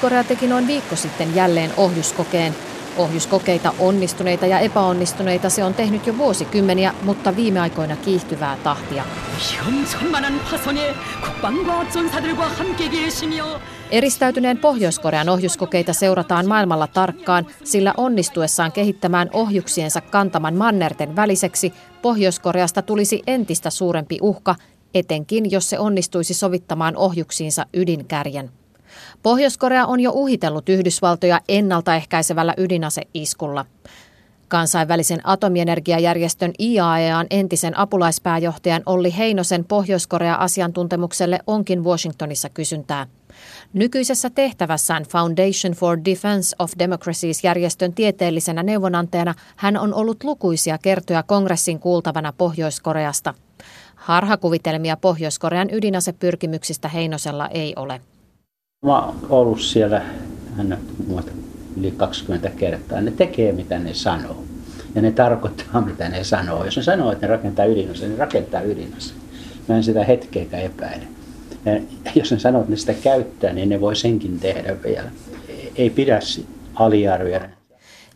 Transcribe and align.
Pohjois-Korea 0.00 0.24
teki 0.24 0.46
noin 0.46 0.66
viikko 0.66 0.96
sitten 0.96 1.34
jälleen 1.34 1.70
ohjuskokeen. 1.76 2.54
Ohjuskokeita 2.96 3.74
onnistuneita 3.78 4.46
ja 4.46 4.58
epäonnistuneita 4.58 5.50
se 5.50 5.64
on 5.64 5.74
tehnyt 5.74 6.06
jo 6.06 6.18
vuosikymmeniä, 6.18 6.94
mutta 7.02 7.36
viime 7.36 7.60
aikoina 7.60 7.96
kiihtyvää 7.96 8.56
tahtia. 8.64 9.04
Eristäytyneen 13.90 14.58
Pohjois-Korean 14.58 15.28
ohjuskokeita 15.28 15.92
seurataan 15.92 16.48
maailmalla 16.48 16.86
tarkkaan, 16.86 17.46
sillä 17.64 17.94
onnistuessaan 17.96 18.72
kehittämään 18.72 19.30
ohjuksiensa 19.32 20.00
kantaman 20.00 20.54
mannerten 20.54 21.16
väliseksi 21.16 21.72
Pohjois-Koreasta 22.02 22.82
tulisi 22.82 23.22
entistä 23.26 23.70
suurempi 23.70 24.18
uhka, 24.22 24.54
etenkin 24.94 25.50
jos 25.50 25.70
se 25.70 25.78
onnistuisi 25.78 26.34
sovittamaan 26.34 26.96
ohjuksiinsa 26.96 27.66
ydinkärjen. 27.74 28.50
Pohjois-Korea 29.22 29.86
on 29.86 30.00
jo 30.00 30.10
uhitellut 30.14 30.68
Yhdysvaltoja 30.68 31.40
ennaltaehkäisevällä 31.48 32.54
ydinaseiskulla. 32.56 33.66
Kansainvälisen 34.48 35.20
atomienergiajärjestön 35.24 36.52
IAEAn 36.60 37.26
entisen 37.30 37.78
apulaispääjohtajan 37.78 38.82
Olli 38.86 39.16
Heinosen 39.16 39.64
Pohjois-Korea-asiantuntemukselle 39.64 41.38
onkin 41.46 41.84
Washingtonissa 41.84 42.48
kysyntää. 42.48 43.06
Nykyisessä 43.72 44.30
tehtävässään 44.30 45.02
Foundation 45.02 45.72
for 45.74 45.98
Defense 46.04 46.56
of 46.58 46.72
Democracies 46.78 47.44
järjestön 47.44 47.92
tieteellisenä 47.92 48.62
neuvonantajana 48.62 49.34
hän 49.56 49.76
on 49.76 49.94
ollut 49.94 50.24
lukuisia 50.24 50.78
kertoja 50.78 51.22
kongressin 51.22 51.80
kuultavana 51.80 52.32
Pohjois-Koreasta. 52.32 53.34
Harhakuvitelmia 53.94 54.96
Pohjois-Korean 54.96 55.68
ydinasepyrkimyksistä 55.72 56.88
Heinosella 56.88 57.48
ei 57.48 57.72
ole. 57.76 58.00
Mä 58.86 58.98
oon 58.98 59.16
ollut 59.28 59.60
siellä 59.60 60.02
hän 60.56 60.78
yli 61.76 61.90
20 61.90 62.50
kertaa. 62.50 63.00
Ne 63.00 63.10
tekee 63.10 63.52
mitä 63.52 63.78
ne 63.78 63.94
sanoo. 63.94 64.44
Ja 64.94 65.02
ne 65.02 65.12
tarkoittaa 65.12 65.80
mitä 65.80 66.08
ne 66.08 66.24
sanoo. 66.24 66.64
Jos 66.64 66.76
ne 66.76 66.82
sanoo, 66.82 67.12
että 67.12 67.26
ne 67.26 67.30
rakentaa 67.30 67.64
ydinase, 67.64 68.08
niin 68.08 68.18
rakentaa 68.18 68.60
ydinase. 68.60 69.14
Mä 69.68 69.76
en 69.76 69.84
sitä 69.84 70.04
hetkeäkään 70.04 70.62
epäile. 70.62 71.02
Ja 71.64 71.80
jos 72.14 72.32
ne 72.32 72.38
sanoo, 72.38 72.60
että 72.60 72.70
ne 72.70 72.76
sitä 72.76 72.94
käyttää, 72.94 73.52
niin 73.52 73.68
ne 73.68 73.80
voi 73.80 73.96
senkin 73.96 74.40
tehdä 74.40 74.76
vielä. 74.84 75.10
Ei 75.76 75.90
pidä 75.90 76.18
aliarvioida. 76.74 77.57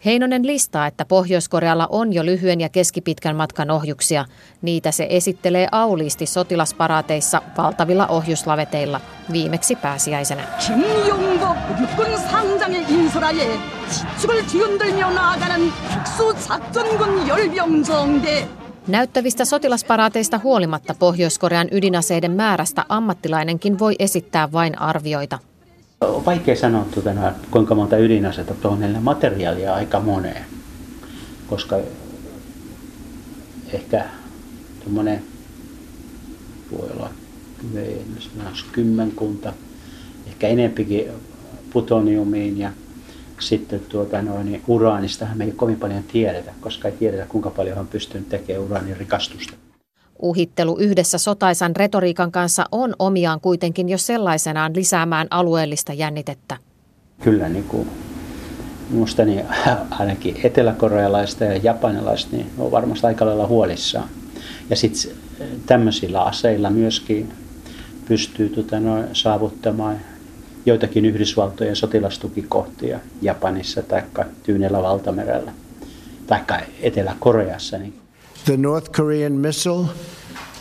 Heinonen 0.04 0.46
listaa, 0.46 0.86
että 0.86 1.04
Pohjois-Korealla 1.04 1.86
on 1.90 2.12
jo 2.12 2.24
lyhyen 2.24 2.60
ja 2.60 2.68
keskipitkän 2.68 3.36
matkan 3.36 3.70
ohjuksia. 3.70 4.24
Niitä 4.62 4.90
se 4.90 5.06
esittelee 5.10 5.68
auliisti 5.72 6.26
sotilasparaateissa 6.26 7.42
valtavilla 7.58 8.06
ohjuslaveteilla, 8.06 9.00
viimeksi 9.32 9.76
pääsiäisenä. 9.76 10.42
Näyttävistä 18.88 19.44
sotilasparaateista 19.44 20.40
huolimatta 20.42 20.94
Pohjois-Korean 20.98 21.68
ydinaseiden 21.70 22.32
määrästä 22.32 22.84
ammattilainenkin 22.88 23.78
voi 23.78 23.94
esittää 23.98 24.52
vain 24.52 24.78
arvioita. 24.78 25.38
On 26.02 26.24
vaikea 26.24 26.56
sanoa, 26.56 26.86
tuota, 26.94 27.32
kuinka 27.50 27.74
monta 27.74 27.96
ydinasetta 27.96 28.54
tuonne 28.54 29.00
materiaalia 29.00 29.74
aika 29.74 30.00
moneen, 30.00 30.44
koska 31.46 31.78
ehkä 33.72 34.04
tuommoinen 34.82 35.22
voi 36.72 36.90
olla 36.90 37.10
kymmenkunta, 38.72 39.52
ehkä 40.26 40.48
enempikin 40.48 41.04
plutoniumiin 41.72 42.58
ja 42.58 42.70
sitten 43.40 43.80
tuota, 43.80 44.22
noin, 44.22 44.46
niin 44.46 44.62
uraanistahan 44.66 45.38
me 45.38 45.44
ei 45.44 45.52
kovin 45.52 45.76
paljon 45.76 46.02
tiedetä, 46.02 46.52
koska 46.60 46.88
ei 46.88 46.94
tiedetä 46.94 47.26
kuinka 47.28 47.50
paljon 47.50 47.78
on 47.78 47.88
pystynyt 47.88 48.28
tekemään 48.28 48.64
uraanin 48.64 48.96
rikastusta. 48.96 49.54
Uhittelu 50.22 50.78
yhdessä 50.78 51.18
sotaisan 51.18 51.76
retoriikan 51.76 52.32
kanssa 52.32 52.64
on 52.72 52.94
omiaan 52.98 53.40
kuitenkin 53.40 53.88
jo 53.88 53.98
sellaisenaan 53.98 54.72
lisäämään 54.76 55.26
alueellista 55.30 55.92
jännitettä. 55.92 56.56
Kyllä, 57.20 57.48
niin 57.48 57.64
kuin 57.64 57.88
minusta 58.90 59.24
niin 59.24 59.44
ainakin 59.90 60.40
eteläkorealaista 60.44 61.44
ja 61.44 61.56
japanilaista 61.56 62.36
niin 62.36 62.50
on 62.58 62.70
varmasti 62.70 63.06
aika 63.06 63.26
lailla 63.26 63.46
huolissaan. 63.46 64.08
Ja 64.70 64.76
sitten 64.76 65.12
tämmöisillä 65.66 66.22
aseilla 66.22 66.70
myöskin 66.70 67.32
pystyy 68.08 68.48
tota, 68.48 68.80
no, 68.80 69.04
saavuttamaan 69.12 69.96
joitakin 70.66 71.04
Yhdysvaltojen 71.04 71.76
sotilastukikohtia 71.76 73.00
Japanissa 73.22 73.82
tai 73.82 74.02
Tyynellä 74.42 74.82
valtamerellä 74.82 75.52
tai 76.26 76.60
Etelä-Koreassa. 76.82 77.78
Niin 77.78 78.01
the 78.44 78.56
North 78.56 78.92
Korean 78.92 79.32
missile 79.32 79.86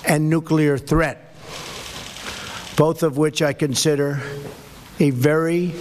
and 0.10 0.30
nuclear 0.30 0.80
threat, 0.80 1.18
both 2.78 3.04
of 3.04 3.18
which 3.18 3.42
I 3.42 3.54
consider 3.54 4.18
a 5.00 5.12
very, 5.24 5.72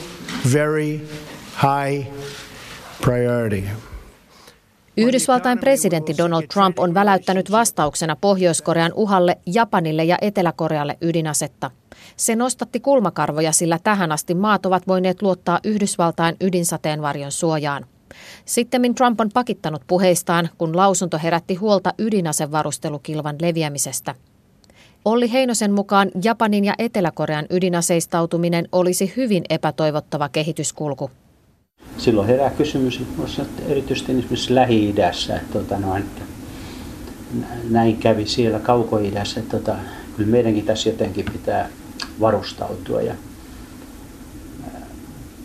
very 0.53 1.01
high 1.55 2.07
priority. 3.01 3.65
Yhdysvaltain 4.97 5.59
presidentti 5.59 6.15
Donald 6.19 6.47
Trump 6.53 6.79
on 6.79 6.95
väläyttänyt 6.95 7.51
vastauksena 7.51 8.17
Pohjois-Korean 8.17 8.93
uhalle 8.95 9.39
Japanille 9.47 10.05
ja 10.05 10.19
Etelä-Korealle 10.21 10.99
ydinasetta. 11.01 11.71
Se 12.17 12.37
nostatti 12.37 12.81
kulmakarvoja, 12.81 13.53
sillä 13.53 13.79
tähän 13.83 14.13
asti 14.13 14.35
maat 14.35 14.67
ovat 14.67 14.89
voineet 14.89 15.23
luottaa 15.23 15.61
Yhdysvaltain 15.65 16.37
ydinsateenvarjon 16.41 17.33
suojaan. 17.33 17.87
Sitten 18.45 18.95
Trump 18.95 19.21
on 19.21 19.31
pakittanut 19.35 19.83
puheistaan, 19.87 20.49
kun 20.59 20.77
lausunto 20.77 21.19
herätti 21.23 21.55
huolta 21.55 21.95
ydinasevarustelukilvan 21.99 23.37
leviämisestä. 23.43 24.15
Olli 25.05 25.33
Heinosen 25.33 25.73
mukaan 25.73 26.11
Japanin 26.25 26.65
ja 26.65 26.75
Etelä-Korean 26.79 27.47
ydinaseistautuminen 27.51 28.69
olisi 28.73 29.13
hyvin 29.17 29.43
epätoivottava 29.51 30.29
kehityskulku. 30.29 31.11
Silloin 31.99 32.29
herää 32.29 32.51
kysymys, 32.51 33.01
että 33.39 33.63
erityisesti 33.69 34.13
esimerkiksi 34.13 34.55
Lähi-idässä, 34.55 35.37
että, 35.37 35.53
tota, 35.53 35.77
että 35.99 36.23
näin 37.71 37.97
kävi 37.97 38.27
siellä 38.27 38.59
kauko-idässä, 38.59 39.41
että 39.41 39.57
tota, 39.57 39.77
kyllä 40.17 40.31
meidänkin 40.31 40.65
tässä 40.65 40.89
jotenkin 40.89 41.25
pitää 41.33 41.69
varustautua 42.21 43.03
ja 43.03 43.15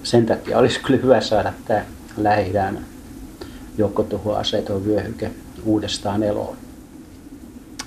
sen 0.03 0.25
takia 0.25 0.57
olisi 0.57 0.79
kyllä 0.79 0.99
hyvä 1.01 1.21
saada 1.21 1.53
tämä 1.65 1.85
lähi 2.17 2.51
joukkotuhoaseeton 3.77 4.85
vyöhyke 4.85 5.31
uudestaan 5.65 6.23
eloon. 6.23 6.55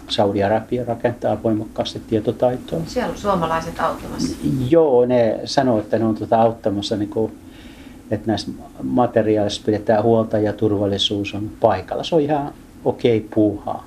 Saudi-Arabia 0.08 0.84
rakentaa 0.84 1.42
voimakkaasti 1.42 2.02
tietotaitoa. 2.08 2.80
Siellä 2.86 3.10
on 3.10 3.18
suomalaiset 3.18 3.80
auttamassa. 3.80 4.36
Joo, 4.70 5.06
ne 5.06 5.40
sanoo, 5.44 5.78
että 5.78 5.98
ne 5.98 6.04
on 6.04 6.14
tuota 6.14 6.42
auttamassa, 6.42 6.96
niin 6.96 7.10
kuin, 7.10 7.38
että 8.10 8.26
näistä 8.26 8.50
materiaaleista 8.82 9.66
pidetään 9.66 10.02
huolta 10.02 10.38
ja 10.38 10.52
turvallisuus 10.52 11.34
on 11.34 11.50
paikalla. 11.60 12.04
Se 12.04 12.14
on 12.14 12.20
ihan 12.20 12.52
okei 12.84 13.18
okay 13.18 13.28
puuhaa. 13.34 13.86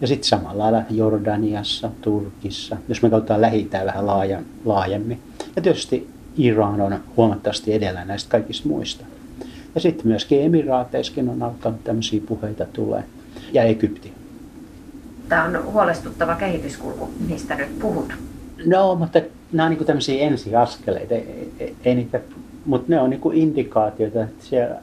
Ja 0.00 0.06
sitten 0.06 0.28
samalla 0.28 0.62
lailla 0.62 0.82
Jordaniassa, 0.90 1.90
Turkissa, 2.00 2.76
jos 2.88 3.02
me 3.02 3.10
katsotaan 3.10 3.40
lähi 3.40 3.70
vähän 3.84 4.06
laajan, 4.06 4.44
laajemmin. 4.64 5.22
Ja 5.56 5.62
tietysti 5.62 6.08
Iran 6.36 6.80
on 6.80 7.00
huomattavasti 7.16 7.72
edellä 7.72 8.04
näistä 8.04 8.30
kaikista 8.30 8.68
muista. 8.68 9.04
Ja 9.74 9.80
sitten 9.80 10.06
myöskin 10.06 10.42
Emiraateissakin 10.42 11.28
on 11.28 11.42
alkanut 11.42 11.84
tämmöisiä 11.84 12.20
puheita 12.26 12.64
tulee. 12.64 13.04
Ja 13.52 13.62
Egypti. 13.62 14.12
Tämä 15.28 15.44
on 15.44 15.64
huolestuttava 15.64 16.34
kehityskulku, 16.34 17.10
mistä 17.28 17.54
nyt 17.54 17.78
puhut. 17.78 18.12
No, 18.66 18.94
mutta 18.94 19.20
nämä 19.52 19.66
on 19.66 19.74
niin 19.74 19.86
tämmöisiä 19.86 20.26
ensiaskeleita. 20.26 21.14
Ei, 21.14 21.52
ei, 21.60 21.74
ei 21.84 21.94
niitä, 21.94 22.20
mutta 22.64 22.86
ne 22.88 23.00
on 23.00 23.10
niin 23.10 23.20
indikaatioita, 23.32 24.22
että 24.22 24.44
siellä 24.44 24.76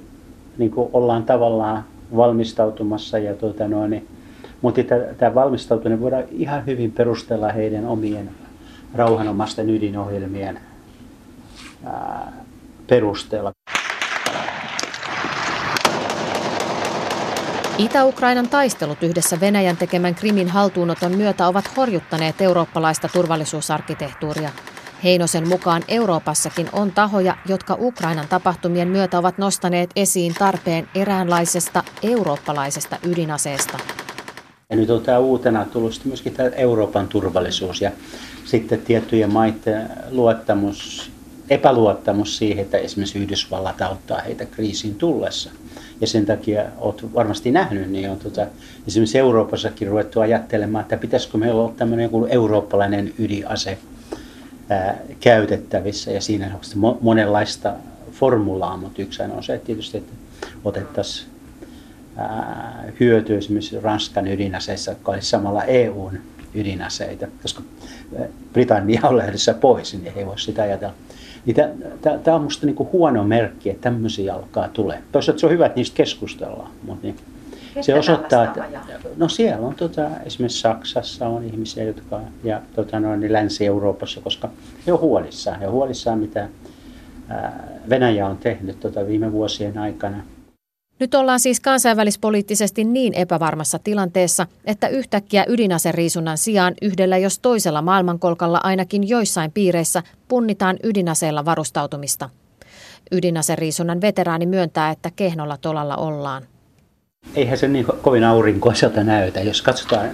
niin 0.57 0.71
ollaan 0.75 1.23
tavallaan 1.23 1.83
valmistautumassa. 2.15 3.17
Ja 3.17 3.33
tuota 3.33 3.67
noin, 3.67 3.91
niin, 3.91 4.07
mutta 4.61 4.81
tämä 5.17 5.35
valmistautuminen 5.35 6.01
voidaan 6.01 6.23
ihan 6.31 6.65
hyvin 6.65 6.91
perustella 6.91 7.51
heidän 7.51 7.85
omien 7.85 8.29
rauhanomaisten 8.93 9.69
ydinohjelmien 9.69 10.59
ää, 11.85 12.33
perusteella. 12.88 13.51
Itä-Ukrainan 17.81 18.50
taistelut 18.50 19.04
yhdessä 19.04 19.39
Venäjän 19.39 19.78
tekemän 19.78 20.16
Krimin 20.16 20.48
haltuunoton 20.48 21.18
myötä 21.18 21.48
ovat 21.48 21.78
horjuttaneet 21.78 22.42
eurooppalaista 22.42 23.10
turvallisuusarkkitehtuuria. 23.13 24.50
Heinosen 25.04 25.48
mukaan 25.48 25.83
Euroopassakin 25.88 26.69
on 26.74 26.92
tahoja, 26.92 27.38
jotka 27.48 27.78
Ukrainan 27.80 28.28
tapahtumien 28.28 28.88
myötä 28.88 29.18
ovat 29.19 29.38
nostaneet 29.38 29.89
esiin 29.95 30.33
tarpeen 30.39 30.88
eräänlaisesta 30.95 31.83
eurooppalaisesta 32.04 32.98
ydinaseesta. 33.07 33.78
Ja 34.69 34.75
nyt 34.75 34.89
on 34.89 35.01
tämä 35.01 35.18
uutena 35.18 35.66
tullut 35.66 36.01
myöskin 36.06 36.34
tämä 36.34 36.50
Euroopan 36.50 37.07
turvallisuus 37.07 37.81
ja 37.81 37.92
sitten 38.45 38.81
tiettyjen 38.81 39.34
maiden 39.34 39.89
luottamus 40.10 41.12
epäluottamus 41.50 42.38
siihen, 42.38 42.66
että 42.66 42.77
esimerkiksi 42.77 43.19
Yhdysvallat 43.19 43.81
auttaa 43.81 44.22
heitä 44.22 44.45
kriisiin 44.45 44.95
tullessa. 44.95 45.50
Ja 46.01 46.07
sen 46.07 46.25
takia 46.25 46.63
olet 46.77 47.13
varmasti 47.13 47.51
nähnyt, 47.51 47.89
niin 47.89 48.09
on 48.09 48.19
tota, 48.19 48.48
esimerkiksi 48.88 49.19
Euroopassakin 49.19 49.88
ruvettu 49.88 50.19
ajattelemaan, 50.19 50.81
että 50.81 50.98
pitäisikö 50.98 51.38
meillä 51.38 51.62
olla 51.62 51.74
tämmöinen 51.77 52.03
joku 52.03 52.25
eurooppalainen 52.25 53.13
ydinase 53.19 53.77
ää, 54.69 54.98
käytettävissä. 55.19 56.12
Ja 56.12 56.21
siinä 56.21 56.51
on 56.83 56.98
monenlaista 57.01 57.74
formulaa, 58.12 58.77
mutta 58.77 59.01
yksi 59.01 59.24
on 59.24 59.44
se 59.44 59.53
että 59.53 59.65
tietysti, 59.65 59.98
että 59.98 60.13
otettaisiin 60.65 61.31
hyötyä 63.00 63.38
esimerkiksi 63.38 63.80
Ranskan 63.80 64.27
ydinaseissa, 64.27 64.92
jotka 64.92 65.12
olisi 65.12 65.30
samalla 65.30 65.63
EUn 65.63 66.19
ydinaseita, 66.53 67.27
koska 67.42 67.62
Britannia 68.53 69.01
on 69.03 69.18
lähdössä 69.18 69.53
pois, 69.53 69.94
niin 69.94 70.13
ei 70.15 70.25
voi 70.25 70.39
sitä 70.39 70.63
ajatella. 70.63 70.94
Niin 71.45 71.55
Tämä 72.23 72.35
on 72.35 72.41
minusta 72.41 72.65
niinku 72.65 72.89
huono 72.93 73.23
merkki, 73.23 73.69
että 73.69 73.81
tämmöisiä 73.81 74.33
alkaa 74.33 74.67
tulee. 74.67 75.01
Toisaalta 75.11 75.39
se 75.39 75.45
on 75.45 75.51
hyvä, 75.51 75.65
että 75.65 75.75
niistä 75.75 75.97
keskustellaan, 75.97 76.71
mutta 76.83 77.07
niin, 77.07 77.15
se 77.81 77.95
osoittaa, 77.95 78.43
että 78.43 78.63
no 79.17 79.27
siellä 79.27 79.67
on 79.67 79.75
tota, 79.75 80.09
esimerkiksi 80.25 80.61
Saksassa 80.61 81.27
on 81.27 81.43
ihmisiä, 81.43 81.83
jotka 81.83 82.21
ja 82.43 82.61
tota, 82.75 82.99
no, 82.99 83.15
niin 83.15 83.33
Länsi-Euroopassa, 83.33 84.21
koska 84.21 84.49
he 84.88 84.93
on 84.93 84.99
huolissaan. 84.99 85.59
He 85.59 85.67
on 85.67 85.73
huolissaan, 85.73 86.19
mitä 86.19 86.47
Venäjä 87.89 88.27
on 88.27 88.38
tehnyt 88.38 88.79
tota, 88.79 89.07
viime 89.07 89.31
vuosien 89.31 89.77
aikana. 89.77 90.17
Nyt 91.01 91.15
ollaan 91.15 91.39
siis 91.39 91.59
kansainvälispoliittisesti 91.59 92.83
niin 92.83 93.13
epävarmassa 93.13 93.80
tilanteessa, 93.80 94.48
että 94.65 94.88
yhtäkkiä 94.88 95.45
ydinaseriisunnan 95.48 96.38
sijaan 96.38 96.74
yhdellä 96.81 97.18
jos 97.18 97.39
toisella 97.39 97.81
maailmankolkalla 97.81 98.59
ainakin 98.63 99.09
joissain 99.09 99.51
piireissä 99.51 100.03
punnitaan 100.27 100.77
ydinaseella 100.83 101.45
varustautumista. 101.45 102.30
Ydinaseriisunnan 103.12 104.01
veteraani 104.01 104.45
myöntää, 104.45 104.92
että 104.92 105.12
kehnolla 105.15 105.57
tolalla 105.57 105.95
ollaan. 105.95 106.44
Eihän 107.36 107.57
se 107.57 107.68
niin 107.68 107.86
kovin 108.01 108.24
aurinkoiselta 108.24 109.03
näytä. 109.03 109.42
Jos 109.42 109.62
katsotaan 109.62 110.09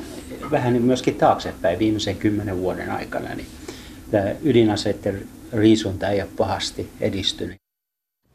vähän 0.51 0.73
niin 0.73 0.83
myöskin 0.83 1.15
taaksepäin 1.15 1.79
viimeisen 1.79 2.15
kymmenen 2.15 2.57
vuoden 2.57 2.91
aikana, 2.91 3.35
niin 3.35 3.47
ydinaseiden 4.43 5.27
riisunta 5.53 6.09
ei 6.09 6.21
ole 6.21 6.29
pahasti 6.37 6.89
edistynyt. 6.99 7.66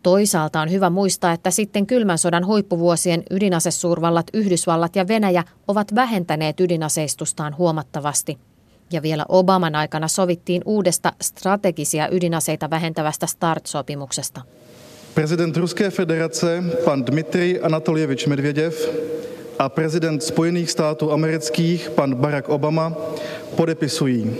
Toisaalta 0.02 0.60
on 0.60 0.70
hyvä 0.70 0.90
muistaa, 0.90 1.32
että 1.32 1.50
sitten 1.50 1.86
kylmän 1.86 2.18
sodan 2.18 2.46
huippuvuosien 2.46 3.22
ydinasesuurvallat 3.30 4.26
Yhdysvallat 4.34 4.96
ja 4.96 5.08
Venäjä 5.08 5.44
ovat 5.68 5.94
vähentäneet 5.94 6.60
ydinaseistustaan 6.60 7.56
huomattavasti. 7.58 8.38
Ja 8.92 9.02
vielä 9.02 9.24
Obaman 9.28 9.74
aikana 9.74 10.08
sovittiin 10.08 10.62
uudesta 10.64 11.12
strategisia 11.22 12.08
ydinaseita 12.10 12.70
vähentävästä 12.70 13.26
START-sopimuksesta. 13.26 14.40
President 15.14 15.56
Ruské 15.56 15.90
federace, 15.90 16.62
pan 16.84 17.06
Dmitri 17.06 17.60
Anatolievič 17.62 18.26
Medvedev 18.26 18.72
a 19.58 19.68
prezident 19.68 20.22
Spojených 20.22 20.70
států 20.70 21.12
amerických, 21.12 21.90
pan 21.90 22.16
Barack 22.16 22.48
Obama, 22.48 22.92
podepisují 23.56 24.36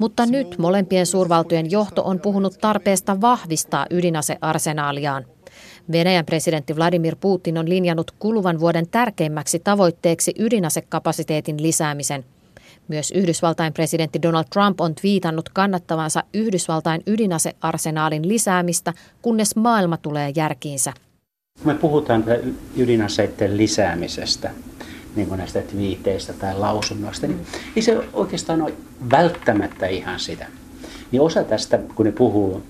mutta 0.00 0.26
nyt 0.26 0.58
molempien 0.58 1.06
suurvaltojen 1.06 1.70
johto 1.70 2.02
on 2.02 2.20
puhunut 2.20 2.58
tarpeesta 2.60 3.20
vahvistaa 3.20 3.86
ydinasearsenaaliaan. 3.90 5.26
Venäjän 5.92 6.26
presidentti 6.26 6.76
Vladimir 6.76 7.16
Putin 7.20 7.58
on 7.58 7.68
linjannut 7.68 8.10
kuluvan 8.18 8.60
vuoden 8.60 8.88
tärkeimmäksi 8.90 9.58
tavoitteeksi 9.58 10.34
ydinasekapasiteetin 10.38 11.62
lisäämisen. 11.62 12.24
Myös 12.88 13.10
Yhdysvaltain 13.10 13.72
presidentti 13.72 14.22
Donald 14.22 14.44
Trump 14.52 14.80
on 14.80 14.92
viitannut 15.02 15.48
kannattavansa 15.48 16.22
Yhdysvaltain 16.34 17.02
ydinasearsenaalin 17.06 18.28
lisäämistä, 18.28 18.92
kunnes 19.22 19.56
maailma 19.56 19.96
tulee 19.96 20.32
järkiinsä. 20.36 20.92
Me 21.64 21.74
puhutaan 21.74 22.24
ydinaseiden 22.76 23.56
lisäämisestä, 23.56 24.50
niin 25.16 25.28
kuin 25.28 25.38
näistä 25.38 25.62
twiiteistä 25.62 26.32
tai 26.32 26.58
lausunnoista, 26.58 27.26
niin 27.26 27.40
ei 27.76 27.82
se 27.82 27.98
oikeastaan 28.12 28.62
ole 28.62 28.72
välttämättä 29.10 29.86
ihan 29.86 30.20
sitä. 30.20 30.46
Niin 31.12 31.22
osa 31.22 31.44
tästä, 31.44 31.78
kun 31.94 32.06
ne 32.06 32.12
puhuu 32.12 32.62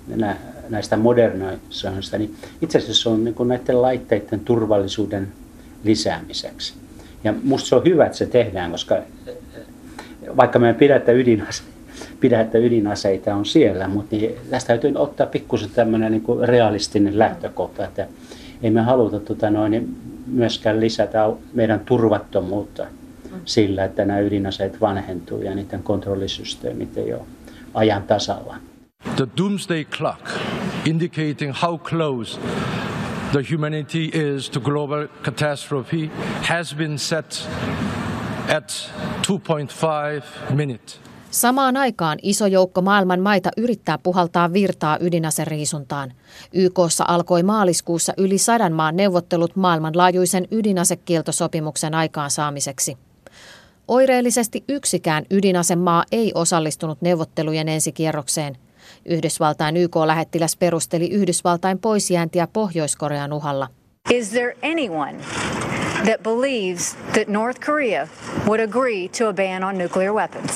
näistä 0.69 0.97
modernisoinnista, 0.97 2.19
niin 2.19 2.35
itse 2.63 2.79
asiassa 2.79 3.11
on 3.11 3.25
niin 3.25 3.35
kuin 3.35 3.49
näiden 3.49 3.83
laitteiden 3.83 4.41
turvallisuuden 4.41 5.29
lisäämiseksi. 5.85 6.75
Ja 7.25 7.35
musta 7.43 7.69
se 7.69 7.77
on 7.77 7.85
hyvä, 7.85 8.07
että 8.07 8.19
se 8.19 8.27
tehdään, 8.27 8.71
koska 8.71 8.97
vaikka 10.37 10.59
me 10.59 10.75
pidä, 10.75 10.97
että 10.97 11.13
ydinase, 11.13 11.63
pidä, 12.21 12.41
että 12.41 12.59
ydinaseita 12.59 13.35
on 13.35 13.47
siellä, 13.47 13.89
mutta 13.89 14.17
niin 14.17 14.35
tästä 14.51 14.67
täytyy 14.69 14.93
ottaa 14.95 15.27
pikkusen 15.27 15.71
tämmöinen 15.71 16.13
niin 16.13 16.25
realistinen 16.43 17.19
lähtökohta, 17.19 17.85
että 17.85 18.07
ei 18.63 18.71
me 18.71 18.81
haluta 18.81 19.21
tota 19.21 19.51
noin, 19.51 19.97
myöskään 20.27 20.81
lisätä 20.81 21.31
meidän 21.55 21.81
turvattomuutta 21.81 22.87
sillä, 23.45 23.85
että 23.85 24.05
nämä 24.05 24.21
ydinaseet 24.21 24.81
vanhentuu 24.81 25.43
ja 25.43 25.55
niiden 25.55 25.83
kontrollisysteemit 25.83 26.99
ei 26.99 27.15
ole 27.15 27.23
ajan 27.75 28.03
tasalla. 28.03 28.57
The 29.17 29.29
doomsday 29.39 29.85
clock 29.85 30.27
indicating 30.85 31.53
how 31.63 31.79
close 31.79 32.41
the 33.33 33.43
humanity 33.53 34.11
is 34.13 34.51
to 34.51 34.61
global 34.61 35.09
catastrophe 35.23 36.11
has 36.49 36.75
been 36.75 36.99
set 36.99 37.49
at 38.57 38.91
2.5 39.29 40.55
minutes. 40.55 41.10
Samaan 41.31 41.77
aikaan 41.77 42.19
iso 42.23 42.47
joukko 42.47 42.83
maailman 42.83 43.21
maita 43.21 43.51
yrittää 43.57 43.99
puhaltaa 43.99 44.53
virtaa 44.53 44.99
ydinaseriisuntaan. 45.01 46.13
YKssa 46.55 47.05
alkoi 47.09 47.43
maaliskuussa 47.43 48.13
yli 48.17 48.39
sadan 48.39 48.73
maan 48.73 48.97
neuvottelut 48.97 49.57
maailmanlaajuisen 49.57 50.49
ydinasekieltosopimuksen 50.51 51.95
aikaansaamiseksi. 51.95 52.97
Oireellisesti 53.89 54.65
yksikään 54.69 55.25
ydinasemaa 55.31 56.05
ei 56.13 56.33
osallistunut 56.35 57.03
neuvottelujen 57.03 57.69
ensikierrokseen. 57.69 58.57
Yhdysvaltain 59.07 59.77
YK-lähettiläs 59.77 60.57
perusteli 60.57 61.11
Yhdysvaltain 61.11 61.79
poisjääntiä 61.79 62.49
Pohjois-Korean 62.53 63.33
uhalla. 63.33 63.69
Is 64.11 64.31
there 64.31 64.57
anyone 64.63 65.19
that 66.05 66.23
believes 66.23 66.97
that 67.13 67.29
North 67.29 67.61
Korea 67.67 68.09
would 68.47 68.61
agree 68.61 69.09
to 69.19 69.29
a 69.29 69.33
ban 69.33 69.65
on 69.65 69.79
nuclear 69.79 70.13
weapons? 70.15 70.51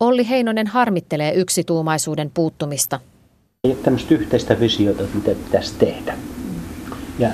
Olli 0.00 0.28
Heinonen 0.28 0.66
harmittelee 0.66 1.34
yksituumaisuuden 1.34 2.30
puuttumista. 2.34 3.00
Ei 3.64 3.70
ole 3.70 3.78
tämmöistä 3.82 4.14
yhteistä 4.14 4.60
visiota, 4.60 5.02
mitä 5.14 5.30
pitäisi 5.44 5.74
tehdä. 5.78 6.14
Ja 7.18 7.28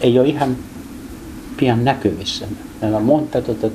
ei 0.00 0.18
ole 0.18 0.28
ihan 0.28 0.56
pian 1.56 1.84
näkyvissä. 1.84 2.46
Meillä 2.80 2.96
on 2.96 3.04
monta 3.04 3.42
tuota, 3.42 3.66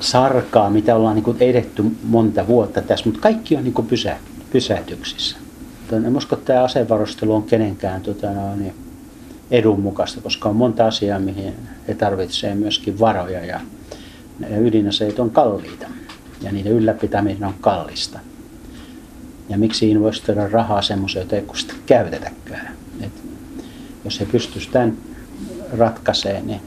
sarkaa, 0.00 0.70
mitä 0.70 0.96
ollaan 0.96 1.16
niin 1.16 1.36
edetty 1.40 1.84
monta 2.02 2.46
vuotta 2.46 2.82
tässä, 2.82 3.06
mutta 3.06 3.20
kaikki 3.20 3.56
on 3.56 3.64
niin 3.64 3.86
pysä, 3.88 4.16
pysähdyksissä. 4.52 5.36
En 5.92 6.16
usko, 6.16 6.36
että 6.36 6.46
tämä 6.46 6.64
asevarustelu 6.64 7.34
on 7.34 7.42
kenenkään 7.42 8.00
tuota, 8.00 8.30
no, 8.30 8.56
niin 8.56 8.74
edun 9.50 9.80
mukaista, 9.80 10.20
koska 10.20 10.48
on 10.48 10.56
monta 10.56 10.86
asiaa, 10.86 11.18
mihin 11.18 11.54
he 11.88 11.94
tarvitsevat 11.94 12.58
myöskin 12.58 13.00
varoja 13.00 13.44
ja 13.44 13.60
ydinaseet 14.58 15.18
on 15.18 15.30
kalliita 15.30 15.86
ja 16.42 16.52
niiden 16.52 16.72
ylläpitäminen 16.72 17.44
on 17.44 17.54
kallista. 17.60 18.18
Ja 19.48 19.58
miksi 19.58 19.90
investoida 19.90 20.48
rahaa 20.48 20.82
semmoiseen, 20.82 21.22
jota 21.22 21.36
ei 21.36 21.44
sitä 21.54 21.74
käytetäkään. 21.86 22.74
Et 23.00 23.12
jos 24.04 24.20
he 24.20 24.26
pystyisi 24.26 24.70
tämän 24.70 24.96
ratkaisemaan, 25.78 26.46
niin 26.46 26.60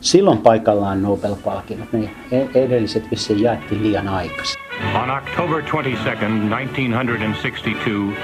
silloin 0.00 0.38
paikallaan 0.38 1.02
Nobel-palkinnot. 1.02 1.92
Ne 1.92 2.10
edelliset 2.54 3.10
vissiin 3.10 3.42
jaettiin 3.42 3.82
liian 3.82 4.08
aikaisin. 4.08 4.60
On 4.94 5.10
October 5.10 5.62
22, 5.62 6.88
1962, 6.88 8.16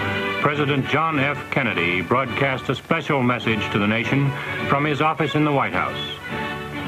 President 0.42 0.92
John 0.92 1.18
F. 1.18 1.38
Kennedy 1.50 2.02
broadcast 2.02 2.70
a 2.70 2.74
special 2.74 3.22
message 3.22 3.60
to 3.72 3.78
the 3.78 3.86
nation 3.86 4.32
from 4.68 4.86
his 4.86 5.00
office 5.00 5.38
in 5.38 5.44
the 5.44 5.52
White 5.52 5.76
House. 5.76 6.00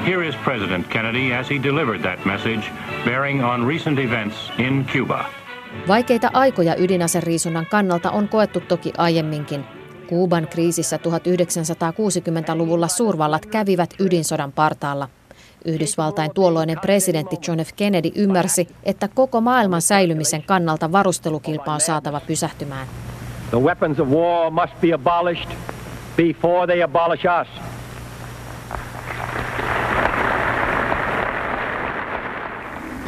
Here 0.06 0.28
is 0.28 0.34
President 0.44 0.86
Kennedy 0.86 1.34
as 1.34 1.50
he 1.50 1.62
delivered 1.62 2.02
that 2.02 2.24
message, 2.24 2.62
bearing 3.04 3.44
on 3.44 3.66
recent 3.66 3.98
events 3.98 4.36
in 4.58 4.86
Cuba. 4.92 5.24
Vaikeita 5.88 6.30
aikoja 6.32 6.74
ydinaseriisunnan 6.78 7.66
kannalta 7.66 8.10
on 8.10 8.28
koettu 8.28 8.60
toki 8.60 8.92
aiemminkin. 8.98 9.64
Kuuban 10.06 10.48
kriisissä 10.48 10.96
1960-luvulla 10.96 12.88
suurvallat 12.88 13.46
kävivät 13.46 13.90
ydinsodan 13.98 14.52
partaalla. 14.52 15.08
Yhdysvaltain 15.64 16.34
tuolloinen 16.34 16.80
presidentti 16.80 17.36
John 17.48 17.60
F. 17.60 17.70
Kennedy 17.76 18.10
ymmärsi, 18.14 18.68
että 18.82 19.08
koko 19.08 19.40
maailman 19.40 19.82
säilymisen 19.82 20.42
kannalta 20.42 20.92
varustelukilpa 20.92 21.72
on 21.72 21.80
saatava 21.80 22.20
pysähtymään. 22.20 22.86
The 23.50 23.58
weapons 23.60 24.00
of 24.00 24.08
war 24.08 24.50
must 24.50 24.80
be 24.80 24.94
abolished 24.94 25.50
before 26.16 26.66
they 26.66 26.82
abolish 26.82 27.24
us. 27.40 27.48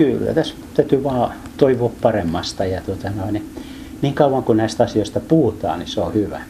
Kyllä 0.05 0.35
tässä 0.35 0.55
täytyy 0.75 1.05
vaan 1.05 1.33
toivoa 1.57 1.93
paremmasta. 2.01 2.65
Ja, 2.65 2.81
tuota 2.81 3.11
noin, 3.11 3.53
niin 4.03 4.15
kauan 4.15 4.43
kuin 4.43 4.59
näistä 4.59 4.85
asioista 4.85 5.21
puhutaan, 5.21 5.79
niin 5.79 5.89
se 5.89 6.01
on 6.01 6.15
hyvä. 6.15 6.41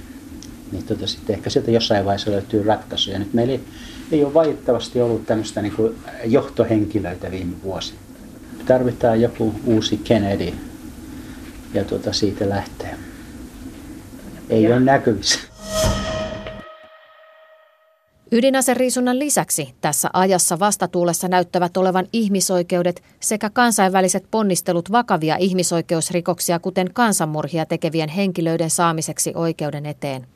Niin 0.73 0.85
tota, 0.85 1.07
sitten 1.07 1.35
ehkä 1.35 1.51
sieltä 1.51 1.71
jossain 1.71 2.05
vaiheessa 2.05 2.31
löytyy 2.31 2.63
ratkaisuja. 2.63 3.19
Nyt 3.19 3.33
meillä 3.33 3.53
ei, 3.53 3.61
ei 4.13 4.25
ole 4.25 4.35
valitettavasti 4.35 5.01
ollut 5.01 5.27
tämmöistä 5.27 5.63
niin 5.63 5.73
kuin 5.73 5.95
johtohenkilöitä 6.25 7.31
viime 7.31 7.53
vuosina. 7.63 7.99
Tarvitaan 8.67 9.21
joku 9.21 9.55
uusi 9.67 9.97
Kennedy 9.97 10.53
ja 11.75 11.85
tuota, 11.85 12.13
siitä 12.13 12.49
lähtee. 12.49 12.95
Ei 14.51 14.63
ja. 14.63 14.71
ole 14.71 14.81
näkyvissä. 14.81 15.39
Ydinaseriisunnan 18.33 19.19
lisäksi 19.19 19.75
tässä 19.81 20.11
ajassa 20.13 20.59
vastatuulessa 20.59 21.29
näyttävät 21.29 21.77
olevan 21.77 22.07
ihmisoikeudet 22.13 23.03
sekä 23.21 23.51
kansainväliset 23.51 24.25
ponnistelut 24.31 24.93
vakavia 24.93 25.37
ihmisoikeusrikoksia, 25.37 26.59
kuten 26.59 26.93
kansanmurhia 26.93 27.67
tekevien 27.67 28.09
henkilöiden 28.09 28.71
saamiseksi 28.71 29.33
oikeuden 29.35 29.87
eteen. 29.87 30.27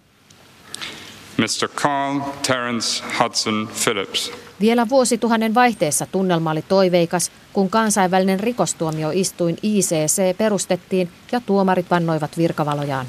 Mr. 1.36 1.68
Carl 1.74 2.20
Terence 2.46 3.04
Hudson 3.20 3.68
Phillips. 3.84 4.32
Vielä 4.60 4.88
vuosituhannen 4.88 5.54
vaihteessa 5.54 6.06
tunnelma 6.06 6.50
oli 6.50 6.62
toiveikas, 6.62 7.32
kun 7.52 7.70
kansainvälinen 7.70 8.40
rikostuomioistuin 8.40 9.56
ICC 9.62 10.36
perustettiin 10.36 11.10
ja 11.32 11.40
tuomarit 11.40 11.90
vannoivat 11.90 12.38
virkavalojaan. 12.38 13.06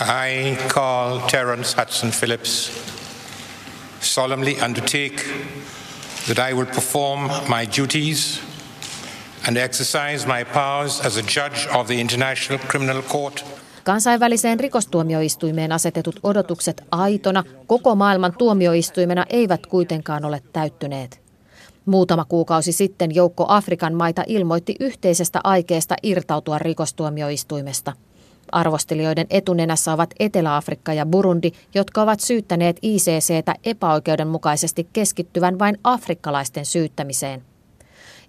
I, 0.00 0.56
Carl 0.68 1.18
Terence 1.30 1.80
Hudson 1.80 2.10
Phillips, 2.20 2.72
solemnly 4.18 4.56
undertake 4.64 5.22
that 6.26 6.50
I 6.50 6.54
will 6.54 6.66
perform 6.66 7.20
my 7.48 7.68
duties 7.78 8.40
and 9.48 9.56
exercise 9.56 10.26
my 10.26 10.44
powers 10.44 11.00
as 11.06 11.16
a 11.16 11.22
judge 11.22 11.68
of 11.74 11.86
the 11.86 12.00
International 12.00 12.58
Criminal 12.70 13.02
Court 13.02 13.44
Kansainväliseen 13.84 14.60
rikostuomioistuimeen 14.60 15.72
asetetut 15.72 16.20
odotukset 16.22 16.82
aitona 16.90 17.44
koko 17.66 17.94
maailman 17.94 18.34
tuomioistuimena 18.38 19.24
eivät 19.28 19.66
kuitenkaan 19.66 20.24
ole 20.24 20.42
täyttyneet. 20.52 21.20
Muutama 21.86 22.24
kuukausi 22.24 22.72
sitten 22.72 23.14
joukko 23.14 23.44
Afrikan 23.48 23.94
maita 23.94 24.24
ilmoitti 24.26 24.76
yhteisestä 24.80 25.40
aikeesta 25.44 25.94
irtautua 26.02 26.58
rikostuomioistuimesta. 26.58 27.92
Arvostelijoiden 28.52 29.26
etunenässä 29.30 29.92
ovat 29.92 30.14
Etelä-Afrikka 30.20 30.92
ja 30.92 31.06
Burundi, 31.06 31.50
jotka 31.74 32.02
ovat 32.02 32.20
syyttäneet 32.20 32.78
ICCtä 32.82 33.54
epäoikeudenmukaisesti 33.64 34.88
keskittyvän 34.92 35.58
vain 35.58 35.78
afrikkalaisten 35.84 36.66
syyttämiseen. 36.66 37.42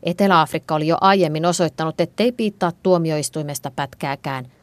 Etelä-Afrikka 0.03 0.75
oli 0.75 0.87
jo 0.87 0.97
aiemmin 1.01 1.45
osoittanut, 1.45 2.01
ettei 2.01 2.31
piittaa 2.31 2.71
tuomioistuimesta 2.83 3.71
pätkääkään– 3.75 4.45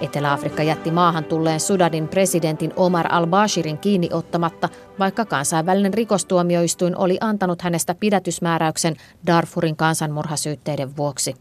Etelä-Afrikka 0.00 0.62
jätti 0.62 0.90
maahan 0.90 1.24
tulleen 1.24 1.60
Sudanin 1.60 2.08
presidentin 2.08 2.72
Omar 2.76 3.06
al-Bashirin 3.10 3.78
kiinni 3.78 4.08
ottamatta, 4.12 4.68
vaikka 4.98 5.24
kansainvälinen 5.24 5.94
rikostuomioistuin 5.94 6.96
oli 6.96 7.18
antanut 7.20 7.62
hänestä 7.62 7.94
pidätysmääräyksen 7.94 8.96
Darfurin 9.26 9.76
kansanmurhasyytteiden 9.76 10.96
vuoksi. 10.96 11.34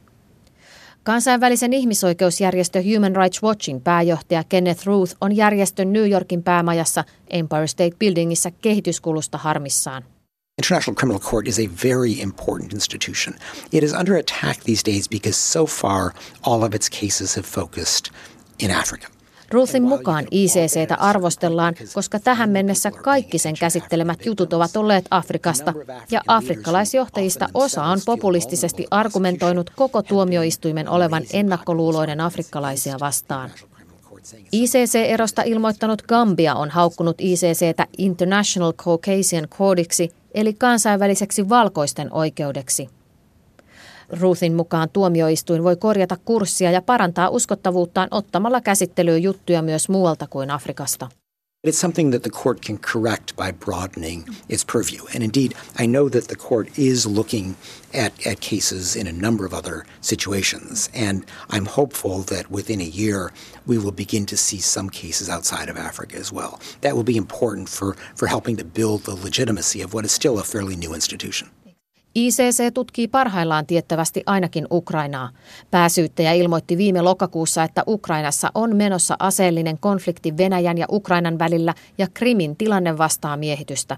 Kansainvälisen 1.04 1.74
ihmisoikeusjärjestö 1.74 2.84
Human 2.94 3.16
Rights 3.16 3.44
Watchin 3.44 3.82
pääjohtaja 3.82 4.44
Kenneth 4.44 4.86
Ruth 4.86 5.16
on 5.22 5.36
järjestön 5.36 5.94
New 5.94 6.10
Yorkin 6.10 6.44
päämajassa 6.44 7.04
Empire 7.30 7.68
State 7.68 7.96
Buildingissa 8.00 8.52
kehityskulusta 8.52 9.38
harmissaan. 9.38 10.04
International 10.58 10.96
Criminal 10.96 11.20
Court 11.20 11.48
is 11.48 11.60
a 11.60 11.70
very 11.84 12.12
important 12.12 12.74
institution. 12.74 13.36
It 13.72 13.84
is 13.84 13.94
under 13.94 14.16
attack 14.16 14.64
these 14.64 14.92
days 14.92 15.10
because 15.10 15.38
so 15.54 15.66
far 15.66 16.12
all 16.42 16.64
of 16.64 16.74
its 16.74 16.90
cases 16.90 17.36
have 17.36 17.48
focused 17.48 18.12
in 18.60 18.76
Africa. 18.76 19.08
Ruthin 19.52 19.84
mukaan 19.84 20.26
ICCtä 20.32 20.96
arvostellaan, 20.96 21.76
koska 21.94 22.20
tähän 22.20 22.50
mennessä 22.50 22.92
kaikki 22.92 23.38
sen 23.38 23.56
käsittelemät 23.60 24.26
jutut 24.26 24.54
ovat 24.54 24.76
olleet 24.76 25.06
Afrikasta, 25.12 25.74
ja 26.12 26.22
afrikkalaisjohtajista 26.28 27.50
osa 27.54 27.84
on 27.84 28.00
populistisesti 28.06 28.88
argumentoinut 28.92 29.70
koko 29.76 30.02
tuomioistuimen 30.02 30.90
olevan 30.90 31.24
ennakkoluuloinen 31.34 32.22
afrikkalaisia 32.22 32.96
vastaan. 33.00 33.50
ICC-erosta 34.52 35.42
ilmoittanut 35.42 36.02
Gambia 36.02 36.56
on 36.56 36.70
haukkunut 36.70 37.22
ICCtä 37.22 37.88
International 37.98 38.74
Caucasian 38.74 39.48
Codeksi, 39.48 40.12
eli 40.34 40.54
kansainväliseksi 40.54 41.50
valkoisten 41.50 42.14
oikeudeksi– 42.14 42.90
Ruthin 44.12 44.54
mukaan 44.54 44.90
tuomioistuin 44.90 45.64
voi 45.64 45.76
korjata 45.76 46.18
kurssia 46.26 46.72
ja 46.72 46.82
parantaa 46.82 47.30
uskottavuuttaan 47.30 48.08
ottamalla 48.12 48.62
käsittelyyn 48.62 49.24
juttuja 49.24 49.62
myös 49.62 49.90
muualta 49.90 50.28
kuin 50.28 50.52
Afrikasta. 50.52 51.10
It's 51.68 51.78
something 51.78 52.12
that 52.12 52.24
the 52.24 52.30
court 52.30 52.62
can 52.62 52.78
correct 52.78 53.36
by 53.36 53.52
broadening 53.52 54.26
its 54.48 54.64
purview. 54.64 55.04
And 55.14 55.22
indeed, 55.22 55.56
I 55.78 55.88
know 55.88 56.08
that 56.08 56.30
the 56.30 56.38
court 56.38 56.70
is 56.80 57.06
looking 57.06 57.58
at, 57.94 58.14
at 58.26 58.40
cases 58.40 58.96
in 58.96 59.08
a 59.08 59.12
number 59.12 59.46
of 59.46 59.54
other 59.54 59.86
situations. 60.00 60.90
And 60.94 61.26
I'm 61.50 61.66
hopeful 61.66 62.20
that 62.20 62.50
within 62.50 62.80
a 62.80 62.86
year, 62.86 63.34
we 63.68 63.78
will 63.78 63.92
begin 63.92 64.26
to 64.28 64.38
see 64.38 64.60
some 64.60 64.90
cases 64.90 65.28
outside 65.28 65.68
of 65.68 65.76
Africa 65.76 66.16
as 66.16 66.32
well. 66.32 66.62
That 66.80 66.96
will 66.96 67.04
be 67.04 67.18
important 67.18 67.68
for, 67.68 67.98
for 68.16 68.28
helping 68.28 68.56
to 68.56 68.64
build 68.64 69.04
the 69.04 69.16
legitimacy 69.16 69.82
of 69.82 69.94
what 69.94 70.06
is 70.06 70.14
still 70.14 70.40
a 70.40 70.44
fairly 70.44 70.78
new 70.78 70.94
institution. 70.94 71.50
ICC 72.16 72.74
tutkii 72.74 73.08
parhaillaan 73.08 73.66
tiettävästi 73.66 74.24
ainakin 74.26 74.68
Ukrainaa. 74.72 75.30
Pääsyyttäjä 75.72 76.34
ilmoitti 76.34 76.78
viime 76.78 77.02
lokakuussa, 77.02 77.64
että 77.64 77.84
Ukrainassa 77.88 78.52
on 78.56 78.76
menossa 78.76 79.16
aseellinen 79.20 79.80
konflikti 79.80 80.38
Venäjän 80.38 80.78
ja 80.78 80.86
Ukrainan 80.92 81.40
välillä 81.40 81.74
ja 81.98 82.08
Krimin 82.14 82.56
tilanne 82.56 82.98
vastaa 82.98 83.38
miehitystä. 83.38 83.98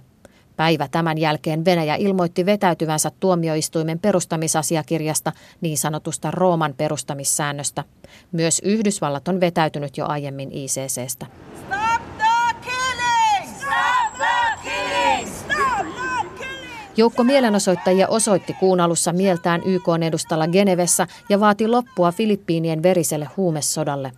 Päivä 0.56 0.88
tämän 0.88 1.18
jälkeen 1.18 1.66
Venäjä 1.66 1.96
ilmoitti 1.96 2.46
vetäytyvänsä 2.46 3.12
tuomioistuimen 3.20 4.00
perustamisasiakirjasta, 4.00 5.32
niin 5.62 5.78
sanotusta 5.78 6.32
Rooman 6.32 6.74
perustamissäännöstä. 6.78 7.84
Myös 8.32 8.62
Yhdysvallat 8.64 9.28
on 9.28 9.40
vetäytynyt 9.40 9.98
jo 9.98 10.06
aiemmin 10.08 10.52
ICCstä. 10.52 11.26
Joukko 16.98 17.24
mielenosoittajia 17.24 18.08
osoitti 18.08 18.54
kuun 18.54 18.80
alussa 18.80 19.14
mieltään 19.14 19.62
YK 19.66 19.84
edustalla 20.08 20.48
Genevessä 20.48 21.08
ja 21.30 21.40
vaati 21.40 21.68
loppua 21.68 22.12
Filippiinien 22.12 22.84
veriselle 22.84 23.28
huumesodalle. 23.38 24.12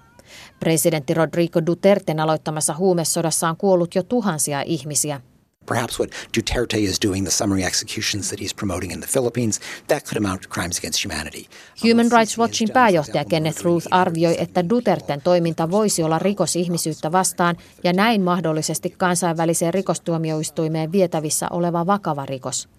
Presidentti 0.59 1.13
Rodrigo 1.13 1.65
Duterten 1.65 2.19
aloittamassa 2.19 2.75
huumesodassa 2.75 3.49
on 3.49 3.57
kuollut 3.57 3.95
jo 3.95 4.03
tuhansia 4.03 4.61
ihmisiä. 4.61 5.21
Perhaps 5.65 5.99
what 5.99 6.09
Duterte 6.37 6.77
is 6.77 6.99
doing, 7.05 7.25
the 7.25 7.31
summary 7.31 7.63
executions 7.63 8.29
that 8.29 8.39
he's 8.39 8.53
promoting 8.55 8.91
in 8.91 8.99
the 8.99 9.07
Philippines, 9.07 9.59
that 9.87 10.03
could 10.05 10.17
amount 10.17 10.41
to 10.41 10.49
crimes 10.49 10.77
against 10.77 11.05
humanity. 11.05 11.45
Human 11.83 12.11
Rights 12.11 12.37
Watchin 12.37 12.69
pääjohtaja 12.73 13.25
Kenneth 13.25 13.63
Ruth 13.63 13.87
arvioi, 13.91 14.35
että 14.39 14.69
Duterten 14.69 15.21
toiminta 15.21 15.71
voisi 15.71 16.03
olla 16.03 16.19
rikos 16.19 16.55
ihmisyyttä 16.55 17.11
vastaan 17.11 17.57
ja 17.83 17.93
näin 17.93 18.21
mahdollisesti 18.21 18.89
kansainväliseen 18.89 19.73
rikostuomioistuimeen 19.73 20.91
vietävissä 20.91 21.47
oleva 21.49 21.87
vakava 21.87 22.25
rikos. 22.25 22.69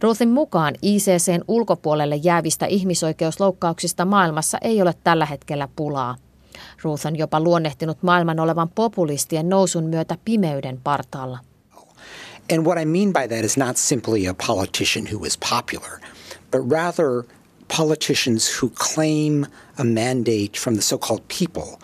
Ruthin 0.00 0.30
mukaan 0.30 0.74
ICCn 0.82 1.44
ulkopuolelle 1.48 2.16
jäävistä 2.16 2.66
ihmisoikeusloukkauksista 2.66 4.04
maailmassa 4.04 4.58
ei 4.62 4.82
ole 4.82 4.94
tällä 5.04 5.26
hetkellä 5.26 5.68
pulaa. 5.76 6.16
Ruth 6.82 7.06
on 7.06 7.16
jopa 7.16 7.40
luonnehtinut 7.40 8.02
maailman 8.02 8.40
olevan 8.40 8.68
populistien 8.68 9.48
nousun 9.48 9.84
myötä 9.84 10.18
pimeyden 10.24 10.80
partaalla. 10.84 11.38
And 12.50 12.66
what 12.66 12.78
I 12.78 12.84
mean 12.84 13.12
by 13.12 13.28
that 13.28 13.44
is 13.44 13.56
not 13.56 13.78
simply 13.78 14.26
a 14.26 14.34
politician 14.34 15.06
who 15.06 15.24
is 15.24 15.36
popular, 15.36 16.00
but 16.50 16.60
rather 16.72 17.24
politicians 17.76 18.60
who 18.60 18.70
claim 18.70 19.46
a 19.78 19.84
mandate 19.84 20.58
from 20.58 20.74
the 20.74 20.82
so 20.82 20.98
called 20.98 21.22
people 21.28 21.78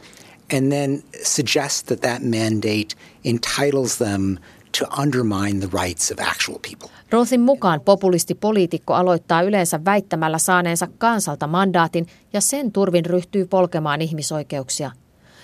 and 0.51 0.73
then 0.73 1.03
suggest 1.23 1.87
that 1.87 2.01
that 2.01 2.23
mandate 2.23 2.95
entitles 3.25 3.99
them 3.99 4.39
to 4.73 4.87
undermine 5.03 5.61
the 5.61 5.69
rights 5.69 6.11
of 6.11 6.19
actual 6.21 6.59
people. 6.59 6.91
Rothin 7.11 7.41
mukaan 7.41 7.81
populistipoliitikko 7.81 8.95
aloittaa 8.95 9.43
yleensä 9.43 9.85
väittämällä 9.85 10.39
saaneensa 10.39 10.89
kansalta 10.99 11.47
mandaatin 11.47 12.07
ja 12.33 12.41
sen 12.41 12.73
turvin 12.73 13.07
ryhtyy 13.07 13.47
polkemaan 13.47 14.03
ihmisoikeuksia. 14.03 14.91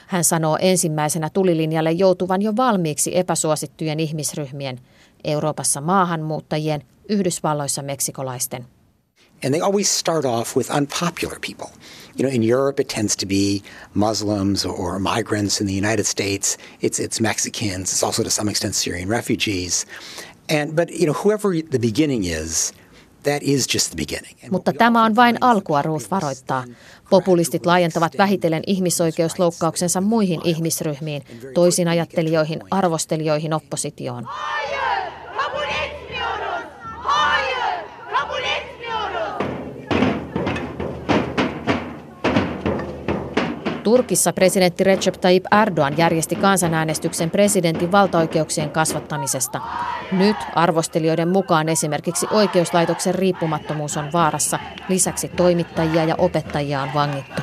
Hän 0.06 0.24
sanoo 0.24 0.58
ensimmäisenä 0.60 1.30
tulilinjalle 1.30 1.92
joutuvan 1.92 2.42
jo 2.42 2.56
valmiiksi 2.56 3.18
epäsuosittujen 3.18 4.00
ihmisryhmien– 4.00 4.80
Euroopassa 5.24 5.80
maahanmuuttajien, 5.80 6.82
Yhdysvalloissa 7.08 7.82
meksikolaisten. 7.82 8.66
And 9.44 9.52
they 9.54 9.60
always 9.60 9.98
start 9.98 10.24
off 10.24 10.56
with 10.56 10.70
unpopular 10.70 11.38
people. 11.40 11.66
You 12.16 12.22
know, 12.22 12.34
in 12.34 12.42
Europe 12.42 12.82
it 12.82 12.88
tends 12.88 13.16
to 13.16 13.26
be 13.26 13.62
Muslims 13.94 14.66
or 14.66 14.98
migrants. 14.98 15.60
In 15.60 15.66
the 15.66 15.86
United 15.86 16.06
States, 16.06 16.58
it's 16.82 17.00
it's 17.00 17.20
Mexicans. 17.20 17.92
It's 17.92 18.04
also 18.04 18.22
to 18.22 18.30
some 18.30 18.50
extent 18.50 18.74
Syrian 18.74 19.08
refugees. 19.08 19.86
And 20.48 20.76
but 20.76 20.90
you 20.90 21.06
know, 21.06 21.14
whoever 21.24 21.54
the 21.70 21.78
beginning 21.78 22.24
is, 22.24 22.72
that 23.22 23.42
is 23.42 23.66
just 23.74 23.90
the 23.90 23.96
beginning. 23.96 24.36
Mutta 24.50 24.72
tämä 24.72 25.04
on 25.04 25.16
vain 25.16 25.38
alkua, 25.40 25.82
Ruth 25.82 26.10
varoittaa. 26.10 26.64
Populistit 27.10 27.66
laajentavat 27.66 28.12
vähitellen 28.18 28.62
ihmisoikeusloukkauksensa 28.66 30.00
muihin 30.00 30.40
ihmisryhmiin, 30.44 31.22
toisinajattelijoihin, 31.54 32.60
arvostelijoihin, 32.70 33.54
oppositioon. 33.54 34.28
Turkissa 43.82 44.32
presidentti 44.32 44.84
Recep 44.84 45.14
Tayyip 45.14 45.44
Erdogan 45.62 45.98
järjesti 45.98 46.36
kansanäänestyksen 46.36 47.30
presidentin 47.30 47.92
valtaoikeuksien 47.92 48.70
kasvattamisesta. 48.70 49.60
Nyt 50.12 50.36
arvostelijoiden 50.54 51.28
mukaan 51.28 51.68
esimerkiksi 51.68 52.26
oikeuslaitoksen 52.30 53.14
riippumattomuus 53.14 53.96
on 53.96 54.12
vaarassa. 54.12 54.58
Lisäksi 54.88 55.28
toimittajia 55.28 56.04
ja 56.04 56.14
opettajia 56.18 56.82
on 56.82 56.88
vangittu. 56.94 57.42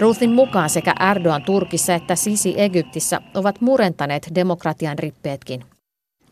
Ruthin 0.00 0.32
mukaan 0.32 0.70
sekä 0.70 0.94
Erdogan 1.10 1.42
Turkissa 1.42 1.94
että 1.94 2.14
Sisi 2.14 2.54
Egyptissä 2.56 3.20
ovat 3.34 3.60
murentaneet 3.60 4.28
demokratian 4.34 4.98
rippeetkin. 4.98 5.64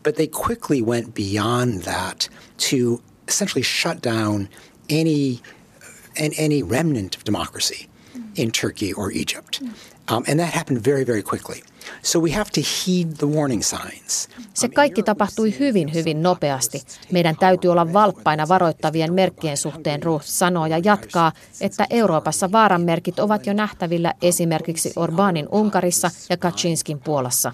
But 0.05 0.15
they 0.15 0.29
quickly 0.47 0.83
went 0.83 1.15
beyond 1.15 1.83
that 1.83 2.31
to 2.71 3.03
essentially 3.29 3.65
shut 3.65 3.97
down 4.05 4.49
any 4.91 5.39
and 6.25 6.33
any 6.39 6.63
remnant 6.63 7.17
of 7.17 7.23
democracy 7.27 7.89
in 8.37 8.51
Turkey 8.53 8.93
or 8.97 9.11
Egypt. 9.15 9.61
Um, 10.11 10.23
and 10.29 10.39
that 10.39 10.55
happened 10.55 10.85
very, 10.85 11.07
very 11.07 11.23
quickly. 11.23 11.63
So 12.03 12.21
we 12.21 12.31
have 12.31 12.51
to 12.51 12.61
heed 12.61 13.09
the 13.19 13.27
warning 13.27 13.63
signs. 13.63 14.29
Se 14.55 14.69
kaikki 14.69 15.03
tapahtui 15.03 15.59
hyvin, 15.59 15.95
hyvin 15.95 16.23
nopeasti. 16.23 16.83
Meidän 17.13 17.37
täytyy 17.37 17.71
olla 17.71 17.93
valppaina 17.93 18.49
varoittavien 18.49 19.15
merkkien 19.15 19.57
suhteen, 19.57 20.03
Ruth 20.03 20.25
sanoo 20.25 20.67
ja 20.67 20.79
jatkaa, 20.85 21.33
että 21.61 21.87
Euroopassa 21.91 22.53
vaaranmerkit 22.53 23.19
ovat 23.19 23.47
jo 23.47 23.53
nähtävillä 23.53 24.15
esimerkiksi 24.23 24.93
Orbanin 24.97 25.49
Unkarissa 25.53 26.11
ja 26.31 26.37
Kaczynskin 26.37 27.01
Puolassa. 27.01 27.53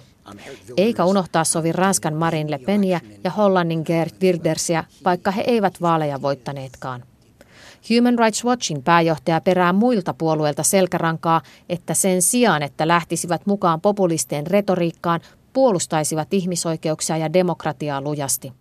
Eikä 0.77 1.05
unohtaa 1.05 1.43
sovi 1.43 1.71
Ranskan 1.71 2.13
Marine 2.13 2.51
Le 2.51 2.57
Peniä 2.57 3.01
ja 3.23 3.31
Hollannin 3.31 3.83
Geert 3.85 4.21
Wildersia, 4.21 4.83
vaikka 5.05 5.31
he 5.31 5.43
eivät 5.47 5.81
vaaleja 5.81 6.21
voittaneetkaan. 6.21 7.03
Human 7.89 8.19
Rights 8.19 8.45
Watchin 8.45 8.83
pääjohtaja 8.83 9.41
perää 9.41 9.73
muilta 9.73 10.13
puolueilta 10.13 10.63
selkärankaa, 10.63 11.41
että 11.69 11.93
sen 11.93 12.21
sijaan, 12.21 12.63
että 12.63 12.87
lähtisivät 12.87 13.45
mukaan 13.45 13.81
populistien 13.81 14.47
retoriikkaan, 14.47 15.19
puolustaisivat 15.53 16.33
ihmisoikeuksia 16.33 17.17
ja 17.17 17.33
demokratiaa 17.33 18.01
lujasti. 18.01 18.53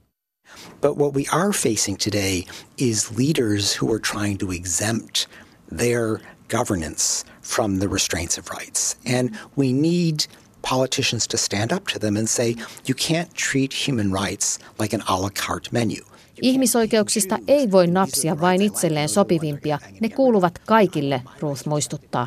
But 0.81 0.99
what 0.99 1.14
we 1.14 1.25
are 1.33 1.52
facing 1.52 1.97
today 1.99 2.43
is 2.79 3.11
leaders 3.19 3.83
who 3.83 3.93
are 3.93 4.00
trying 4.00 4.38
to 4.38 4.52
exempt 4.52 5.29
their 5.76 6.19
governance 6.50 7.25
from 7.43 7.79
the 7.79 7.88
restraints 7.88 8.38
of 8.38 8.50
rights. 8.50 8.97
And 9.19 9.31
we 9.57 9.73
need 9.73 10.26
politicians 10.62 11.29
to 11.29 11.37
stand 11.37 11.73
up 11.73 11.85
to 11.92 11.99
them 11.99 12.16
and 12.16 12.29
say, 12.29 12.57
you 12.87 12.94
can't 12.94 13.35
treat 13.35 13.73
human 13.73 14.12
rights 14.12 14.59
like 14.79 14.97
an 14.97 15.03
a 15.09 15.16
la 15.16 15.31
carte 15.31 15.73
menu. 15.73 16.03
Ihmisoikeuksista 16.42 17.38
ei 17.48 17.70
voi 17.70 17.87
napsia 17.87 18.40
vain 18.40 18.62
itselleen 18.62 19.09
sopivimpia, 19.09 19.78
ne 20.00 20.09
kuuluvat 20.09 20.59
kaikille, 20.66 21.22
Ruth 21.40 21.66
muistuttaa. 21.66 22.26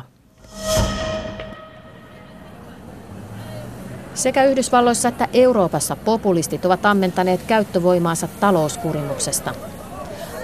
Sekä 4.14 4.44
Yhdysvalloissa 4.44 5.08
että 5.08 5.28
Euroopassa 5.32 5.96
populistit 5.96 6.64
ovat 6.64 6.86
ammentaneet 6.86 7.42
käyttövoimaansa 7.42 8.28
talouskurimuksesta. 8.40 9.54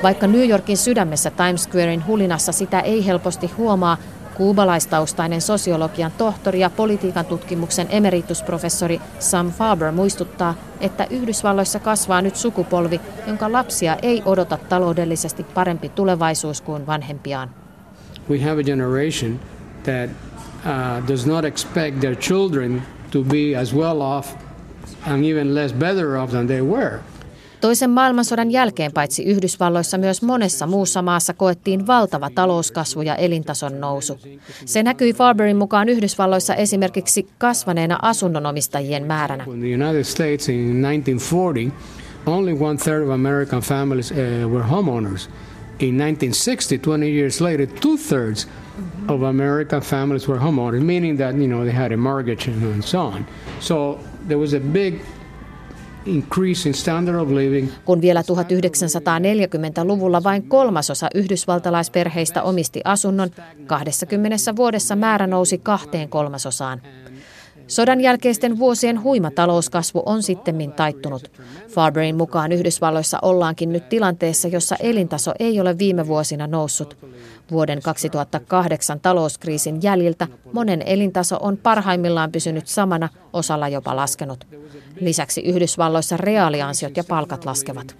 Vaikka 0.02 0.26
New 0.26 0.48
Yorkin 0.48 0.76
sydämessä 0.76 1.30
Times 1.30 1.62
Squarein 1.62 2.06
hulinassa 2.06 2.52
sitä 2.52 2.80
ei 2.80 3.06
helposti 3.06 3.46
huomaa, 3.46 3.96
Kuubalaistaustainen 4.36 5.40
sosiologian 5.40 6.12
tohtori 6.18 6.60
ja 6.60 6.70
politiikan 6.70 7.26
tutkimuksen 7.26 7.86
emeritusprofessori 7.90 9.00
Sam 9.18 9.52
Faber 9.52 9.92
muistuttaa, 9.92 10.54
että 10.80 11.06
Yhdysvalloissa 11.10 11.78
kasvaa 11.78 12.22
nyt 12.22 12.36
sukupolvi, 12.36 13.00
jonka 13.26 13.52
lapsia 13.52 13.96
ei 14.02 14.22
odota 14.24 14.58
taloudellisesti 14.68 15.44
parempi 15.44 15.88
tulevaisuus 15.88 16.60
kuin 16.60 16.86
vanhempiaan. 16.86 17.50
We 18.30 18.40
have 18.40 18.60
a 18.60 18.64
generation 18.64 19.40
that 19.82 20.10
uh, 20.10 21.08
does 21.08 21.26
not 21.26 21.44
expect 21.44 22.00
their 22.00 22.16
children 22.16 22.82
to 23.10 23.22
be 23.22 23.58
as 23.60 23.74
well 23.74 24.00
off 24.00 24.34
and 25.06 25.24
even 25.24 25.54
less 25.54 25.74
better 25.74 26.16
off 26.16 26.30
than 26.30 26.46
they 26.46 26.62
were. 26.62 26.98
Toisen 27.62 27.90
maailmansodan 27.90 28.50
jälkeen 28.50 28.92
paitsi 28.92 29.24
Yhdysvalloissa 29.24 29.98
myös 29.98 30.22
monessa 30.22 30.66
muussa 30.66 31.02
maassa 31.02 31.34
koettiin 31.34 31.86
valtava 31.86 32.30
talouskasvu 32.30 33.02
ja 33.02 33.16
elintason 33.16 33.80
nousu. 33.80 34.18
Se 34.64 34.82
näkyi 34.82 35.12
Farberin 35.12 35.56
mukaan 35.56 35.88
Yhdysvalloissa 35.88 36.54
esimerkiksi 36.54 37.28
kasvaneena 37.38 37.98
asunnonomistajien 38.02 39.06
määränä. 39.06 39.44
Only 42.26 42.52
one 42.60 42.78
third 42.78 43.02
of 43.02 43.10
American 43.10 43.62
families 43.62 44.10
uh, 44.12 44.52
were 44.52 44.64
homeowners. 44.70 45.30
In 45.78 45.98
1960, 45.98 46.78
20 46.78 47.06
years 47.18 47.40
later, 47.40 47.66
two 47.66 47.96
thirds 47.96 48.48
of 49.08 49.22
American 49.22 49.80
families 49.80 50.28
were 50.28 50.40
homeowners, 50.40 50.80
meaning 50.80 51.18
that 51.18 51.36
you 51.36 51.46
know 51.46 51.64
they 51.64 51.74
had 51.74 51.92
a 51.92 51.96
mortgage 51.96 52.50
and 52.50 52.84
so 52.84 53.00
on. 53.00 53.26
So 53.60 53.98
there 54.28 54.38
was 54.38 54.54
a 54.54 54.60
big 54.60 55.00
kun 57.84 58.00
vielä 58.00 58.22
1940-luvulla 58.22 60.22
vain 60.22 60.48
kolmasosa 60.48 61.08
yhdysvaltalaisperheistä 61.14 62.42
omisti 62.42 62.80
asunnon, 62.84 63.30
20 63.66 64.56
vuodessa 64.56 64.96
määrä 64.96 65.26
nousi 65.26 65.58
kahteen 65.58 66.08
kolmasosaan. 66.08 66.82
Sodan 67.66 68.00
jälkeisten 68.00 68.58
vuosien 68.58 69.02
huima 69.02 69.30
talouskasvu 69.30 70.02
on 70.06 70.22
sittemmin 70.22 70.72
taittunut. 70.72 71.32
Farberin 71.68 72.16
mukaan 72.16 72.52
Yhdysvalloissa 72.52 73.18
ollaankin 73.22 73.72
nyt 73.72 73.88
tilanteessa, 73.88 74.48
jossa 74.48 74.76
elintaso 74.80 75.32
ei 75.38 75.60
ole 75.60 75.78
viime 75.78 76.06
vuosina 76.06 76.46
noussut. 76.46 76.96
Vuoden 77.50 77.82
2008 77.82 79.00
talouskriisin 79.00 79.82
jäljiltä 79.82 80.28
monen 80.52 80.82
elintaso 80.86 81.38
on 81.40 81.56
parhaimmillaan 81.56 82.32
pysynyt 82.32 82.66
samana, 82.66 83.08
osalla 83.32 83.68
jopa 83.68 83.96
laskenut. 83.96 84.46
Lisäksi 85.00 85.40
Yhdysvalloissa 85.40 86.16
reaaliansiot 86.16 86.96
ja 86.96 87.04
palkat 87.08 87.44
laskevat. 87.44 87.96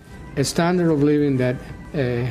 That 1.37 1.57
uh, 1.94 2.28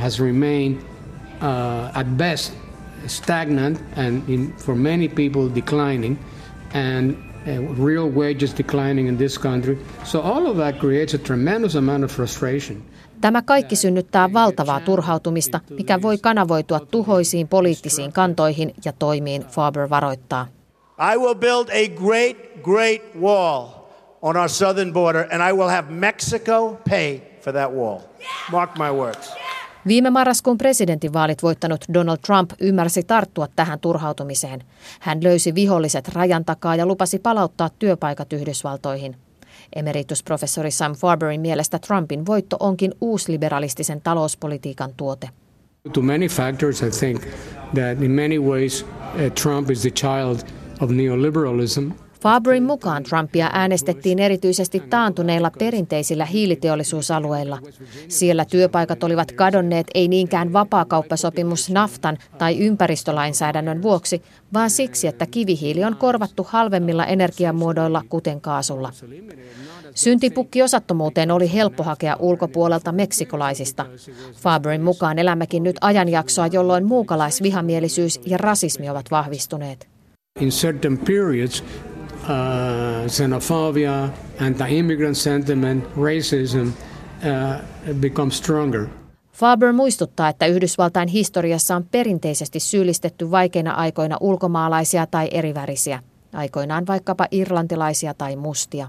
uh, 7.48 7.86
real 7.86 8.10
wages 8.10 8.54
declining 8.58 9.08
in 9.08 9.18
this 9.18 9.40
country. 9.40 9.78
So 10.04 10.22
all 10.22 10.48
of 10.48 10.58
that 10.58 10.80
creates 10.80 11.14
a 11.14 11.18
tremendous 11.18 11.76
amount 11.76 12.04
of 12.04 12.12
frustration. 12.12 12.84
Tämä 13.22 13.42
kaikki 13.42 13.76
synnyttää 13.76 14.34
valtavaa 14.34 14.80
turhautumista, 14.80 15.60
mikä 15.70 16.02
voi 16.02 16.18
kanavoitua 16.18 16.80
tuhoisiin 16.80 17.48
poliittisiin 17.48 18.14
kantoihin 18.14 18.74
ja 18.86 18.94
toimiin, 18.94 19.46
Faber 19.46 19.90
varoittaa. 19.90 20.48
I 21.14 21.18
will 21.18 21.36
build 21.36 21.70
a 21.70 21.90
great, 21.96 22.38
great 22.64 23.02
wall 23.22 23.68
on 24.22 24.38
our 24.38 24.50
southern 24.50 24.94
border 24.94 25.28
and 25.32 25.50
I 25.50 25.54
will 25.54 25.70
have 25.70 25.92
Mexico 25.92 26.78
pay 26.90 27.20
for 27.42 27.54
that 27.54 27.72
wall. 27.72 28.00
Mark 28.52 28.78
my 28.78 28.92
words. 28.92 29.34
Viime 29.88 30.10
marraskuun 30.10 30.58
presidentinvaalit 30.58 31.44
voittanut 31.44 31.86
Donald 31.94 32.18
Trump 32.26 32.52
ymmärsi 32.60 33.04
tarttua 33.04 33.48
tähän 33.56 33.80
turhautumiseen. 33.80 34.64
Hän 35.00 35.24
löysi 35.24 35.56
viholliset 35.56 36.08
rajan 36.08 36.46
takaa 36.46 36.76
ja 36.76 36.86
lupasi 36.86 37.20
palauttaa 37.20 37.70
työpaikat 37.70 38.34
Yhdysvaltoihin. 38.34 39.16
Emeritusprofessori 39.76 40.72
Sam 40.72 40.94
Farberin 40.94 41.42
mielestä 41.42 41.80
Trumpin 41.80 42.26
voitto 42.26 42.58
onkin 42.60 42.92
uusliberalistisen 43.02 44.02
talouspolitiikan 44.02 44.94
tuote. 44.98 45.30
To 45.94 46.02
many 46.02 46.28
factors, 46.28 46.82
I 46.82 46.90
think 46.90 47.22
that 47.74 48.02
in 48.02 48.12
many 48.12 48.40
ways 48.40 48.86
uh, 48.86 49.32
Trump 49.44 49.70
is 49.70 49.82
the 49.82 49.90
child 49.90 50.40
of 50.82 50.90
neoliberalism. 50.90 52.11
Fabrin 52.22 52.64
mukaan 52.64 53.04
Trumpia 53.04 53.50
äänestettiin 53.54 54.20
erityisesti 54.20 54.80
taantuneilla 54.80 55.52
perinteisillä 55.60 56.26
hiiliteollisuusalueilla. 56.26 57.60
Siellä 58.08 58.46
työpaikat 58.46 59.04
olivat 59.04 59.32
kadonneet 59.32 59.88
ei 59.94 60.08
niinkään 60.08 60.54
vapaakauppasopimus 60.54 61.70
naftan 61.70 62.18
tai 62.38 62.58
ympäristölainsäädännön 62.60 63.82
vuoksi, 63.82 64.22
vaan 64.54 64.70
siksi, 64.70 65.08
että 65.08 65.26
kivihiili 65.26 65.84
on 65.84 65.96
korvattu 65.96 66.48
halvemmilla 66.50 67.06
energiamuodoilla, 67.06 68.02
kuten 68.10 68.42
kaasulla. 68.42 68.92
Syntipukki 69.96 70.64
osattomuuteen 70.64 71.32
oli 71.32 71.54
helppo 71.54 71.84
hakea 71.84 72.16
ulkopuolelta 72.20 72.92
meksikolaisista. 72.92 73.86
Fabrin 74.34 74.82
mukaan 74.82 75.20
elämmekin 75.20 75.64
nyt 75.64 75.76
ajanjaksoa, 75.82 76.48
jolloin 76.48 76.86
muukalaisvihamielisyys 76.86 78.20
ja 78.26 78.38
rasismi 78.38 78.90
ovat 78.90 79.12
vahvistuneet. 79.12 79.88
In 80.40 80.50
certain 80.50 80.98
periods, 80.98 81.64
uh, 82.32 83.08
xenophobia, 83.08 84.10
anti-immigrant 84.40 85.18
sentiment, 85.18 85.84
racism 85.96 86.68
uh, 86.68 87.96
become 88.00 88.32
stronger. 88.32 88.88
Faber 89.34 89.74
muistuttaa, 89.74 90.30
että 90.30 90.46
Yhdysvaltain 90.46 91.08
historiassa 91.08 91.76
on 91.76 91.86
perinteisesti 91.92 92.60
syyllistetty 92.60 93.32
vaikeina 93.32 93.72
aikoina 93.72 94.18
ulkomaalaisia 94.20 95.08
tai 95.08 95.28
erivärisiä, 95.32 96.04
aikoinaan 96.34 96.88
vaikkapa 96.88 97.28
irlantilaisia 97.32 98.14
tai 98.14 98.36
mustia. 98.36 98.88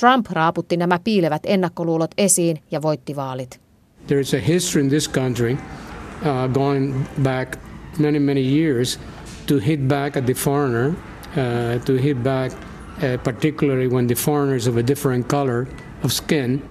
Trump 0.00 0.26
raaputti 0.30 0.76
nämä 0.76 0.98
piilevät 1.04 1.42
ennakkoluulot 1.46 2.10
esiin 2.18 2.62
ja 2.70 2.82
voitti 2.82 3.16
vaalit. 3.16 3.60
There 4.06 4.20
is 4.20 4.34
a 4.34 4.40
history 4.48 4.84
in 4.84 4.88
this 4.88 5.10
country 5.10 5.52
uh, 5.52 6.52
going 6.52 6.94
back 7.22 7.58
many, 7.98 8.18
many 8.18 8.40
years 8.40 9.00
to 9.46 9.54
hit 9.66 9.88
back 9.88 10.16
at 10.16 10.24
the 10.24 10.34
foreigner, 10.34 10.92
to 11.84 11.92
hit 11.92 12.22
back 12.22 12.52
uh, 12.52 13.22
particularly 13.24 13.88
when 13.88 14.06
the 14.06 14.14
foreigner 14.14 14.56
is 14.56 14.68
of 14.68 14.76
a 14.76 14.86
different 14.86 15.28
color 15.28 15.66
of 16.04 16.10
skin. 16.10 16.62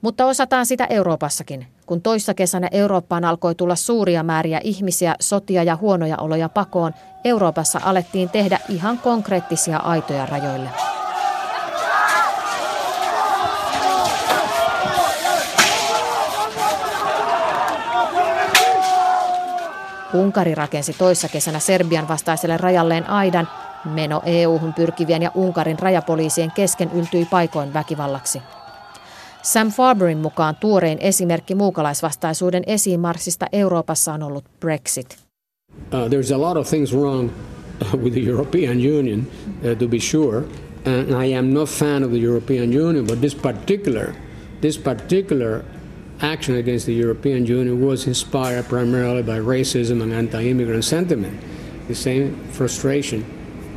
Mutta 0.00 0.26
osataan 0.26 0.66
sitä 0.66 0.86
Euroopassakin. 0.90 1.66
Kun 1.86 2.02
toissa 2.02 2.34
kesänä 2.34 2.68
Eurooppaan 2.72 3.24
alkoi 3.24 3.54
tulla 3.54 3.76
suuria 3.76 4.22
määriä 4.22 4.60
ihmisiä, 4.64 5.14
sotia 5.20 5.62
ja 5.62 5.76
huonoja 5.76 6.16
oloja 6.16 6.48
pakoon, 6.48 6.92
Euroopassa 7.24 7.80
alettiin 7.84 8.30
tehdä 8.30 8.58
ihan 8.68 8.98
konkreettisia 8.98 9.76
aitoja 9.76 10.26
rajoille. 10.26 10.70
Unkari 20.14 20.54
rakensi 20.54 20.92
toissa 20.98 21.28
kesänä 21.28 21.58
Serbian 21.58 22.08
vastaiselle 22.08 22.56
rajalleen 22.56 23.10
aidan. 23.10 23.48
Meno 23.84 24.22
EU-hun 24.24 24.74
pyrkivien 24.74 25.22
ja 25.22 25.30
Unkarin 25.34 25.78
rajapoliisien 25.78 26.52
kesken 26.52 26.90
yltyi 26.94 27.24
paikoin 27.24 27.74
väkivallaksi. 27.74 28.42
Sam 29.42 29.68
Farberin 29.68 30.18
mukaan 30.18 30.56
tuorein 30.56 30.98
esimerkki 31.00 31.54
muukalaisvastaisuuden 31.54 32.62
esiinmarssista 32.66 33.46
Euroopassa 33.52 34.12
on 34.12 34.22
ollut 34.22 34.44
Brexit. 34.60 35.18
Uh, 35.92 36.08
there's 36.08 36.34
a 36.34 36.40
lot 36.40 36.56
of 36.56 36.68
things 36.68 36.94
wrong 36.94 37.30
with 38.02 38.14
the 38.14 38.30
European 38.30 38.78
Union, 38.78 39.20
uh, 39.20 39.78
to 39.78 39.88
be 39.88 39.98
sure, 39.98 40.42
and 40.84 41.24
I 41.24 41.34
am 41.34 41.44
not 41.54 41.68
fan 41.68 42.04
of 42.04 42.10
the 42.10 42.18
European 42.18 42.72
Union, 42.72 43.06
but 43.06 43.20
this 43.20 43.34
particular, 43.34 44.14
this 44.60 44.78
particular 44.78 45.64
action 46.20 46.58
against 46.58 46.86
the 46.86 47.00
European 47.00 47.46
Union 47.46 47.86
was 47.86 48.06
inspired 48.06 48.64
primarily 48.68 49.22
by 49.22 49.38
racism 49.38 50.02
and 50.02 50.12
anti-immigrant 50.12 50.84
sentiment, 50.84 51.40
the 51.86 51.94
same 51.94 52.30
frustration 52.52 53.24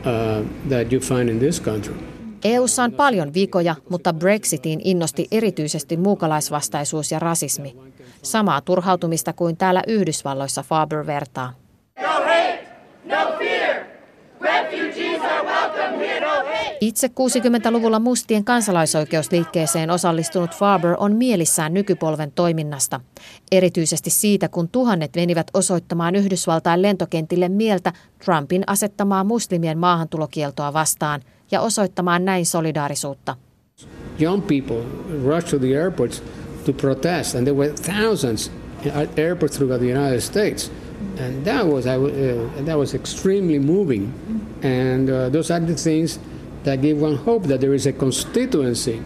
uh, 0.05 0.43
that 0.69 0.91
you 0.91 0.99
find 0.99 1.29
in 1.29 1.39
this 1.39 1.59
country. 1.59 1.95
EU:ssa 2.43 2.83
on 2.83 2.91
paljon 2.91 3.33
vikoja, 3.33 3.75
mutta 3.89 4.13
Brexitiin 4.13 4.81
innosti 4.83 5.27
erityisesti 5.31 5.97
muukalaisvastaisuus 5.97 7.11
ja 7.11 7.19
rasismi. 7.19 7.75
Samaa 8.21 8.61
turhautumista 8.61 9.33
kuin 9.33 9.57
täällä 9.57 9.83
Yhdysvalloissa 9.87 10.63
Faber 10.63 11.05
vertaa. 11.07 11.53
No 12.01 12.07
hate, 12.07 12.67
no 13.05 13.37
fear. 13.37 13.83
Refugees 14.41 15.21
are 15.21 15.43
welcome 15.47 16.07
here, 16.07 16.19
no. 16.19 16.30
Itse 16.81 17.07
60-luvulla 17.07 17.99
mustien 17.99 18.43
kansalaisoikeusliikkeeseen 18.43 19.89
osallistunut 19.89 20.51
Faber 20.55 20.95
on 20.97 21.15
mielissään 21.15 21.73
nykypolven 21.73 22.31
toiminnasta. 22.31 23.01
Erityisesti 23.51 24.09
siitä, 24.09 24.49
kun 24.49 24.69
tuhannet 24.69 25.15
venivät 25.15 25.47
osoittamaan 25.53 26.15
Yhdysvaltain 26.15 26.81
lentokentille 26.81 27.49
mieltä 27.49 27.93
Trumpin 28.25 28.63
asettamaa 28.67 29.23
muslimien 29.23 29.77
maahantulokieltoa 29.77 30.73
vastaan– 30.73 31.21
ja 31.51 31.61
osoittamaan 31.61 32.25
näin 32.25 32.45
solidaarisuutta. 32.45 33.35
Young 34.21 34.47
people 34.47 34.83
rushed 35.23 35.49
to 35.49 35.59
the 35.59 35.77
airports 35.77 36.23
to 36.65 36.73
protest, 36.73 37.35
and 37.35 37.43
there 37.43 37.57
were 37.57 37.73
thousands 37.73 38.51
at 38.95 39.19
airports 39.19 39.57
throughout 39.57 39.81
the 39.81 39.99
United 39.99 40.21
States. 40.21 40.71
And 41.19 41.43
that 41.43 41.65
was, 41.67 41.85
uh, 41.85 42.65
that 42.65 42.77
was 42.77 42.93
extremely 42.93 43.59
moving. 43.59 44.13
And 44.63 45.09
uh, 45.09 45.31
those 45.31 45.53
are 45.53 45.65
the 45.65 45.75
things 45.75 46.19
that 46.63 46.81
give 46.81 47.01
one 47.01 47.15
hope 47.15 47.47
that 47.47 47.61
there 47.61 47.73
is 47.73 47.85
a 47.85 47.93
constituency 47.93 49.01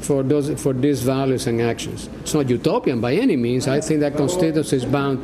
for, 0.00 0.22
those, 0.22 0.50
for 0.62 0.72
these 0.72 1.02
values 1.02 1.46
and 1.46 1.60
actions. 1.60 2.08
It's 2.20 2.34
not 2.34 2.48
utopian 2.48 3.00
by 3.00 3.14
any 3.14 3.36
means. 3.36 3.68
I 3.68 3.80
think 3.80 4.00
that 4.00 4.16
constituency 4.16 4.76
is 4.76 4.84
bound, 4.84 5.18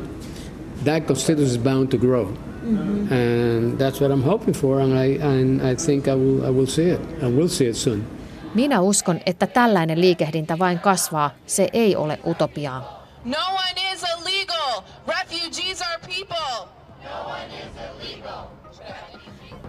that 0.83 1.07
constituency 1.07 1.55
is 1.55 1.63
bound 1.63 1.89
to 1.91 1.97
grow. 1.97 2.25
Mm-hmm. 2.25 3.13
And 3.13 3.79
that's 3.79 3.99
what 4.01 4.11
I'm 4.11 4.21
hoping 4.21 4.53
for, 4.53 4.79
and 4.81 4.93
I, 4.93 5.17
and 5.19 5.61
I 5.61 5.75
think 5.75 6.07
I 6.07 6.15
will, 6.15 6.45
I 6.45 6.49
will 6.49 6.67
see 6.67 6.89
it. 6.89 6.99
I 7.21 7.27
will 7.27 7.49
see 7.49 7.67
it 7.67 7.75
soon. 7.75 8.03
Minä 8.53 8.81
uskon, 8.81 9.19
että 9.25 9.47
tällainen 9.47 10.01
liikehdintä 10.01 10.59
vain 10.59 10.79
kasvaa. 10.79 11.31
Se 11.45 11.69
ei 11.73 11.95
ole 11.95 12.19
utopiaa. 12.25 13.07
No 13.25 13.37
one 13.53 13.93
is 13.93 14.03
illegal. 14.03 14.81
Refugees 15.07 15.81
are 15.81 15.99
people. 15.99 16.67
No 17.03 17.29
one 17.29 17.45
is 17.45 17.71
illegal. 17.77 18.60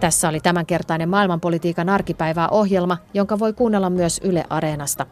Tässä 0.03 0.29
oli 0.29 0.39
tämänkertainen 0.39 1.09
maailmanpolitiikan 1.09 1.89
arkipäivää 1.89 2.49
ohjelma, 2.49 2.97
jonka 3.13 3.39
voi 3.39 3.53
kuunnella 3.53 3.89
myös 3.89 4.21
Yle 4.23 4.43
Areenasta. 4.49 5.05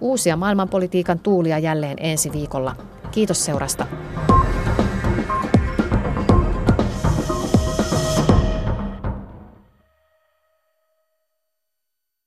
Uusia 0.00 0.36
maailmanpolitiikan 0.36 1.18
tuulia 1.18 1.58
jälleen 1.58 1.96
ensi 2.00 2.32
viikolla. 2.32 2.76
Kiitos 3.10 3.44
seurasta. 3.44 3.86